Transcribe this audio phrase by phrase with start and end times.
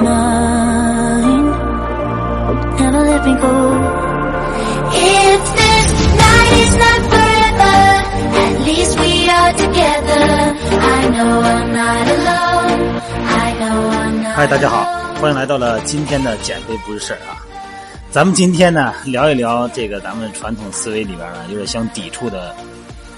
[0.00, 0.06] 嗨，
[14.46, 14.84] 大家好，
[15.20, 17.42] 欢迎来到了今天的减肥不是事儿啊！
[18.12, 22.54] 咱们今天呢，聊一聊这个咱们传统思维里边呢，有点相抵触的，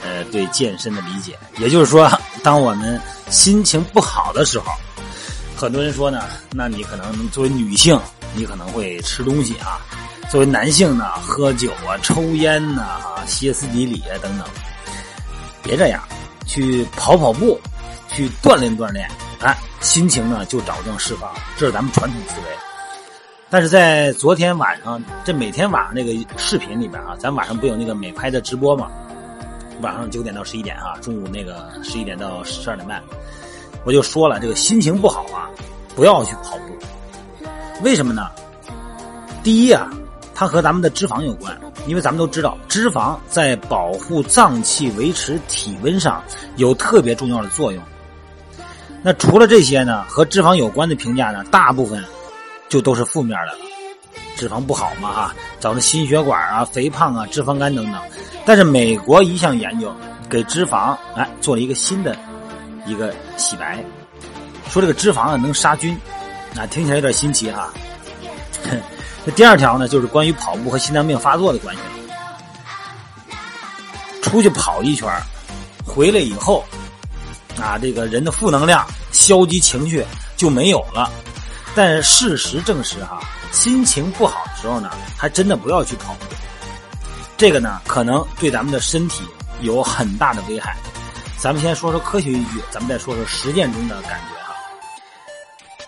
[0.02, 1.38] 呃，对健身的理解。
[1.58, 2.10] 也就是说，
[2.42, 4.72] 当我们心情不好的时候，
[5.60, 8.00] 很多人说呢，那你可能作为女性，
[8.34, 9.76] 你可能会吃东西啊；
[10.30, 14.46] 作为男性呢，喝酒啊、抽烟呐、啊、歇斯底里啊等等。
[15.62, 16.02] 别这样，
[16.46, 17.60] 去跑跑步，
[18.08, 19.06] 去锻炼锻炼，
[19.40, 21.30] 哎，心情呢就找正释放。
[21.58, 22.46] 这是咱们传统思维。
[23.50, 28.90] 但是在昨天晚上，这每天晚上那个视频里边啊，咱晚上不有那个美拍的直播吗？
[29.82, 33.02] 晚上九点到十一点啊，中午那个十一点到十二点半，
[33.84, 35.50] 我就说了，这个心情不好啊，
[35.94, 37.46] 不要去跑步。
[37.82, 38.28] 为什么呢？
[39.42, 39.90] 第一啊，
[40.34, 46.22] 它和咱们的脂肪有关，因为咱们都知道，脂肪在保护脏器、维持体温上
[46.56, 47.82] 有特别重要的作用。
[49.02, 52.04] 那除了这些呢，和脂肪有关的评价呢，大部分。
[52.70, 53.58] 就都是负面的了，
[54.36, 58.00] 脂肪不好嘛哈，造成心血管啊、肥胖啊、脂肪肝等等。
[58.46, 59.92] 但是美国一项研究
[60.28, 62.16] 给脂肪哎做了一个新的
[62.86, 63.82] 一个洗白，
[64.68, 65.98] 说这个脂肪啊能杀菌，
[66.56, 67.72] 啊听起来有点新奇哈。
[69.24, 71.82] 那第二条呢，就是关于跑步和心脏病发作的关系。
[74.22, 75.08] 出去跑一圈
[75.84, 76.64] 回来以后，
[77.60, 80.04] 啊这个人的负能量、消极情绪
[80.36, 81.10] 就没有了。
[81.74, 83.20] 但事实证实，哈，
[83.52, 86.26] 心情不好的时候呢，还真的不要去跑步。
[87.36, 89.22] 这个呢，可能对咱们的身体
[89.60, 90.76] 有很大的危害。
[91.40, 94.54] 咱们先说说科学依据，咱们再说说实践中的感觉哈。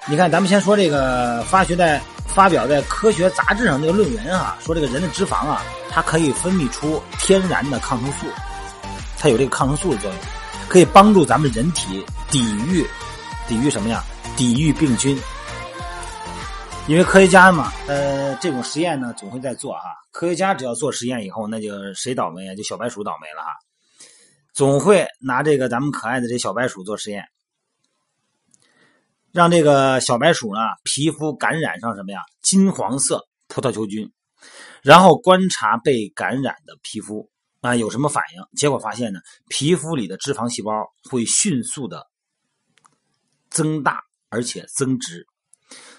[0.09, 8.27] 你看，咱们先说这个发学在发表在科学杂志上这个论文啊，说这个人的脂肪啊，它可以分泌出天然的抗生素，
[9.19, 10.19] 它有这个抗生素的作用，
[10.71, 12.87] 可以帮助咱们人体抵御
[13.47, 14.03] 抵御什么呀？
[14.39, 15.21] 抵御病菌。
[16.87, 19.83] 因为科学家嘛，呃，这种实验呢总会在做哈。
[20.11, 22.55] 科学家只要做实验以后，那就谁倒霉啊？
[22.55, 23.51] 就小白鼠倒霉了哈。
[24.53, 27.25] 总会拿这个咱们可爱的这小白鼠做实验，
[29.33, 32.21] 让这个小白鼠呢皮肤感染上什么呀？
[32.43, 34.13] 金黄色葡萄球菌，
[34.83, 37.31] 然后观察被感染的皮肤
[37.61, 38.43] 啊有什么反应。
[38.57, 40.71] 结果发现呢，皮肤里的脂肪细胞
[41.09, 42.07] 会迅速的
[43.51, 45.27] 增大，而且增殖。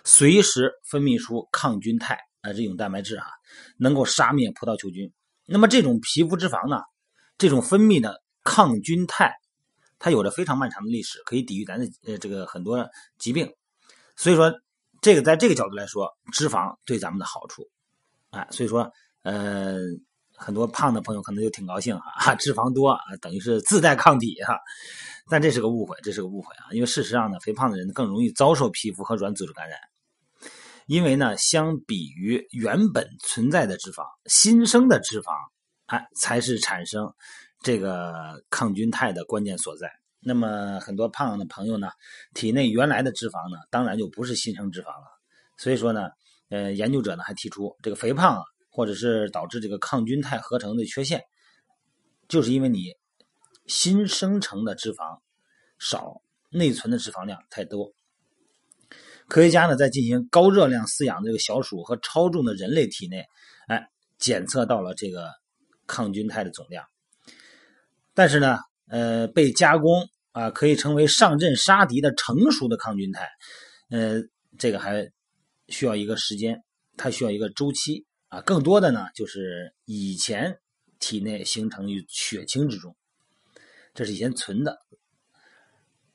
[0.03, 3.25] 随时分泌出抗菌肽啊，这种蛋白质啊，
[3.77, 5.11] 能够杀灭葡萄球菌。
[5.47, 6.81] 那么这种皮肤脂肪呢，
[7.37, 9.33] 这种分泌的抗菌肽，
[9.99, 12.87] 它有着非常漫长的历史，可以抵御咱的呃这个很多
[13.17, 13.51] 疾病。
[14.15, 14.53] 所以说，
[15.01, 17.69] 这个在这个角度来说，脂肪对咱们的好处，
[18.29, 18.91] 哎，所以说
[19.23, 19.77] 呃
[20.35, 24.59] 很多胖的朋友可能就挺高兴啊，脂肪多啊，等于是自带抗体哈。
[25.29, 29.79] 但这是个误会，这是个误会啊，因为事实上呢，肥胖的人更容易遭受皮肤和软组织感染。
[30.85, 35.31] 因为呢，相比于原本存在的脂肪，新生的脂肪，
[35.85, 37.13] 哎，才是产生
[37.63, 39.89] 这个抗菌肽的关键所在。
[40.19, 41.89] 那么很多胖的朋友呢，
[42.33, 45.07] 体内原来的脂肪呢，当然就不是新生脂肪了。
[45.57, 46.09] 所以说呢，
[46.49, 51.23] 呃，研究者呢还提出，这个肥胖啊，或者是导致这个抗菌肽合成的缺陷，
[52.27, 52.93] 就是因为你
[53.65, 55.19] 新生成的脂肪
[55.77, 57.91] 少，内存的脂肪量太多。
[59.27, 63.25] 科学家呢，在进行高热量饲养这个小鼠和超重的人类体内，
[63.67, 65.31] 哎，检测到了这个
[65.85, 66.85] 抗菌肽的总量。
[68.13, 73.27] 但是呢，呃，被加工啊，可以成为上阵杀敌的成熟的抗菌肽，
[73.89, 74.21] 呃，
[74.57, 75.09] 这个还
[75.67, 76.63] 需要一个时间，
[76.95, 78.41] 它需要一个周期啊。
[78.41, 80.59] 更多的呢，就是以前
[80.99, 82.95] 体内形成于血清之中，
[83.93, 84.77] 这是以前存的。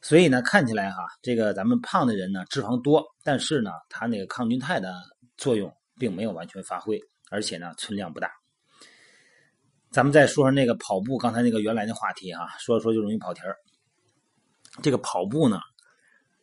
[0.01, 4.95] 所以呢，看起来哈，这个咱们胖的人呢，脂肪多，但是呢，它那个抗菌肽的
[5.37, 7.01] 作用并没有完全发挥，
[7.31, 8.31] 而且呢，存量不大。
[9.91, 13.57] 咱们再说说那个跑步，刚才那个原来的话题哈，说说就容易跑题儿。
[14.83, 15.59] 这个跑步呢，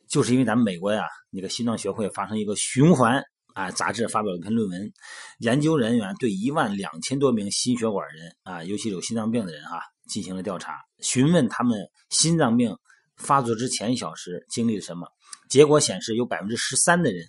[0.07, 4.91] 就是因为咱们美国呀，那个心脏学会发生一个循环啊，杂志发表了一篇论文，
[5.39, 12.75] 研究人员对一万两千多名心血管人啊，尤其有心脏病的人哈，进行了调查，询问他们心脏病。
[13.17, 15.07] 发作之前一小时经历了什么？
[15.47, 17.25] 结果显示，有百分之十三的人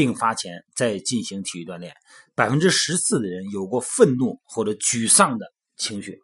[0.00, 1.92] 病发前在进行体育锻炼，
[2.34, 6.18] 百分之十四的人有过愤怒或者沮丧的情绪。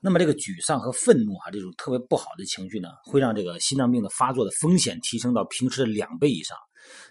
[0.00, 6.56] 那么这个沮丧和愤怒啊，这种特别不好的情绪呢，会让这个心脏病的发作的风险提升到平时的两倍以上。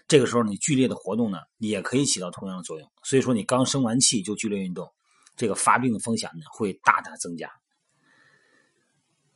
[0.06, 2.86] 这个时候你剧烈的活动呢，也可以起到同样的作用。
[3.02, 4.86] 所以说你刚生完气就剧烈运动，
[5.34, 7.50] 这个发病的风险呢会大大增加。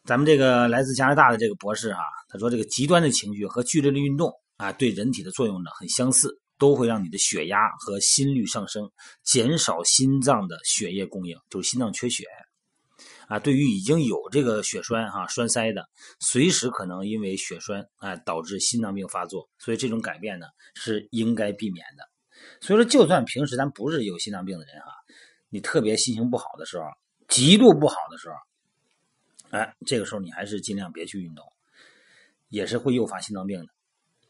[0.04, 4.30] 咱们这个来自加拿大的这个博士哈，他说这个极端的情绪和剧烈的运动
[4.62, 8.88] 啊，对人体的作用呢很相似，都会让你的血压和心率上升，
[9.24, 12.24] 减少心脏的血液供应，就是心脏缺血。
[13.26, 15.88] 啊，对于已经有这个血栓哈栓塞的，
[16.20, 22.08] 随时可能因为血栓啊导致心脏病发作，所以这种改变呢是应该避免的。
[22.60, 24.92] 所以说，就算平时咱不是有心脏病的人哈，
[25.48, 26.84] 你特别心情不好的时候，
[27.26, 28.36] 极度不好的时候。
[29.58, 31.44] 哎，这个时候你还是尽量别去运动，
[32.48, 33.66] 也是会诱发心脏病的。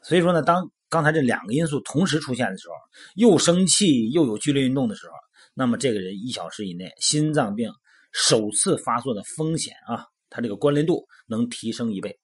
[0.02, 2.74] 所以说呢，当刚才这两个因素同时出现的时候，
[3.14, 5.12] 又生气又有剧烈运动的时候，
[5.54, 7.70] 那么这个人一小时以内心脏病
[8.12, 12.18] 首次发作的风险啊，它这个关联度能提升一倍。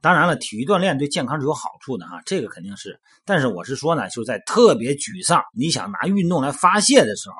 [0.00, 3.00] 当然了，体育锻炼对健康是有好处的哈，这个肯定是。
[3.24, 7.36] 但是我是说呢，就在特别沮丧，你想拿运动来发泄的时候，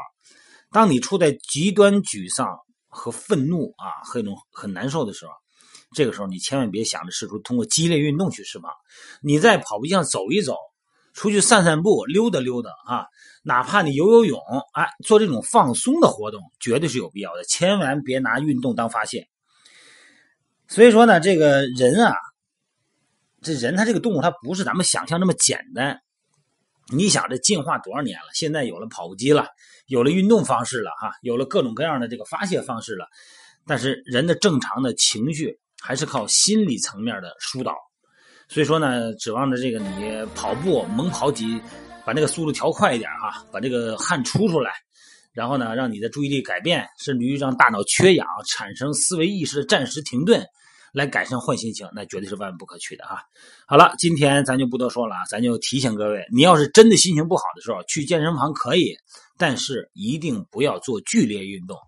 [0.71, 2.59] 当你处在极端沮丧。
[2.91, 5.33] 和愤怒啊，和一种很难受的时候，
[5.95, 8.71] 这个时候你千万别想着试图通过激烈运动去释放。
[9.23, 10.57] 你在跑步机上走一走，
[11.15, 13.07] 出去散散步、溜达溜达啊，
[13.43, 14.39] 哪怕你游游泳，
[14.75, 17.45] 哎，做这种放松的活动，绝对是有必要的。
[17.45, 19.29] 千万别拿运动当发泄。
[20.69, 22.15] 所以说呢，这个人啊，
[23.41, 26.01] 这人他这个动物，他不是咱们想象那么简单。
[26.91, 28.27] 你想这进化多少年了？
[28.35, 29.47] 现在有了跑步机了，
[29.87, 33.07] 有了运动方式了，哈，有了各种各样的这个发泄方式了。
[33.67, 37.75] 但是人的正常的情绪还是靠心理层面的疏导。
[38.49, 41.61] 所以说呢，指望着这个你跑步猛跑几，
[42.05, 44.73] 把那个速度调快一点啊，把这个汗出出来，
[45.33, 50.45] 然后呢，让你的注意力改变，甚至于让大脑缺氧，产生思维意识的暂时停顿。
[50.91, 53.21] 来改善坏心情，那绝对是万不可取的啊！
[53.67, 58.97] 好了，今天咱就不多说了啊，咱就提醒各位，你要是真的心情不好的时候，去健身房可以，
[59.39, 61.79] 但是一定不要做剧烈运动，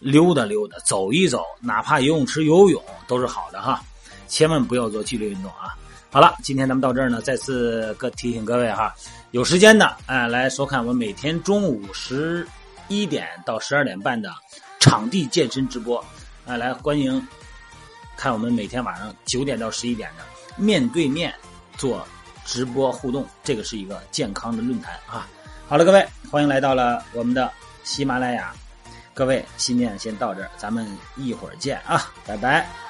[0.00, 3.80] 溜达溜达，走一走，哪怕游泳池游泳都是好的哈，
[4.26, 5.76] 千万不要做剧烈运动啊！
[6.10, 8.94] 好了，今天咱们到这儿呢，再次各提醒各位哈，
[9.30, 12.44] 有时间的哎来收看我们每天中午十
[12.88, 14.32] 一点到十二点半的
[14.80, 16.04] 场地健身直播，
[16.46, 17.24] 哎来欢迎。
[18.16, 20.24] 看我们每天晚上九点到十一点的
[20.56, 21.34] 面对面
[21.76, 22.06] 做
[22.44, 25.28] 直播互动，这个是一个健康的论坛啊。
[25.66, 27.50] 好了，各位，欢迎来到了我们的
[27.84, 28.52] 喜马拉雅。
[29.14, 32.83] 各位，今天先到这儿，咱们一会儿见啊，拜拜。